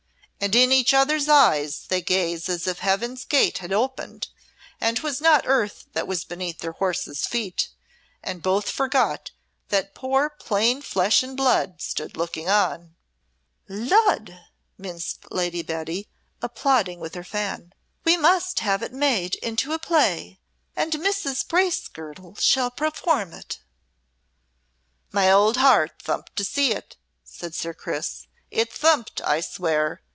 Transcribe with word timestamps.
And 0.43 0.55
in 0.55 0.71
each 0.71 0.91
other's 0.91 1.29
eyes 1.29 1.85
they 1.87 2.01
gaze 2.01 2.49
as 2.49 2.65
if 2.65 2.79
Heaven's 2.79 3.25
gate 3.25 3.59
had 3.59 3.71
opened, 3.71 4.29
and 4.79 4.97
'twas 4.97 5.21
not 5.21 5.43
earth 5.45 5.85
that 5.93 6.07
was 6.07 6.23
beneath 6.25 6.61
their 6.61 6.71
horses' 6.71 7.27
feet, 7.27 7.69
and 8.23 8.41
both 8.41 8.67
forgot 8.71 9.29
that 9.69 9.93
poor 9.93 10.31
plain 10.31 10.81
flesh 10.81 11.21
and 11.21 11.37
blood 11.37 11.79
stood 11.79 12.17
looking 12.17 12.49
on!" 12.49 12.95
"Lud!" 13.69 14.39
minced 14.79 15.31
Lady 15.31 15.61
Betty, 15.61 16.07
applauding 16.41 16.99
with 16.99 17.13
her 17.13 17.23
fan. 17.23 17.71
"We 18.03 18.17
must 18.17 18.61
have 18.61 18.81
it 18.81 18.93
made 18.93 19.35
into 19.43 19.73
a 19.73 19.77
play 19.79 20.39
and 20.75 20.91
Mrs. 20.93 21.47
Bracegirdle 21.47 22.37
shall 22.39 22.71
perform 22.71 23.31
it." 23.33 23.59
"My 25.11 25.29
old 25.31 25.57
heart 25.57 26.01
thumped 26.01 26.35
to 26.37 26.43
see 26.43 26.71
it!" 26.71 26.97
said 27.23 27.53
Sir 27.53 27.75
Chris; 27.75 28.25
"it 28.49 28.73
thumped, 28.73 29.21
I 29.21 29.39
swear!" 29.41 30.01